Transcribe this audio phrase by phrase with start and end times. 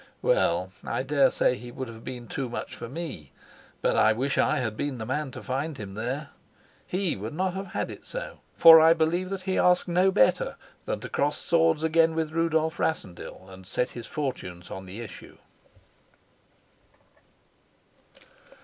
[0.23, 3.31] Well, I daresay he would have been too much for me,
[3.83, 6.31] but I wish I had been the man to find him there.
[6.87, 10.55] He would not have had it so; for I believe that he asked no better
[10.85, 15.37] than to cross swords again with Rudolf Rassendyll and set his fortunes on the issue.